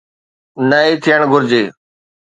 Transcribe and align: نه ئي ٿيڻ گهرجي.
نه 0.69 0.77
ئي 0.85 0.93
ٿيڻ 1.03 1.21
گهرجي. 1.31 1.63